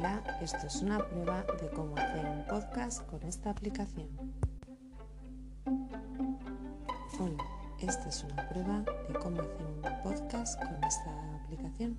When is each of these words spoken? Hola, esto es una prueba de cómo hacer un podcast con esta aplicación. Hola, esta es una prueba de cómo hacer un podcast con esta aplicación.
Hola, 0.00 0.22
esto 0.40 0.64
es 0.64 0.80
una 0.80 0.98
prueba 1.08 1.44
de 1.60 1.68
cómo 1.70 1.96
hacer 1.96 2.24
un 2.24 2.44
podcast 2.46 3.04
con 3.06 3.20
esta 3.24 3.50
aplicación. 3.50 4.06
Hola, 7.18 7.44
esta 7.80 8.08
es 8.08 8.22
una 8.22 8.48
prueba 8.48 8.84
de 9.08 9.14
cómo 9.14 9.40
hacer 9.40 9.66
un 9.66 10.02
podcast 10.04 10.62
con 10.62 10.84
esta 10.84 11.34
aplicación. 11.42 11.98